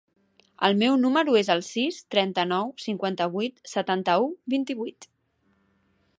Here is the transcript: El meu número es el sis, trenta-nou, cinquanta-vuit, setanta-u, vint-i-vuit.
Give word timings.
El 0.67 0.77
meu 0.83 0.95
número 1.01 1.35
es 1.41 1.51
el 1.55 1.61
sis, 1.67 1.99
trenta-nou, 2.15 2.73
cinquanta-vuit, 2.87 3.63
setanta-u, 3.75 4.29
vint-i-vuit. 4.57 5.11